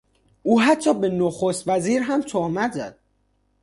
[0.43, 2.99] او حتی به نخست وزیر هم تهمت زد.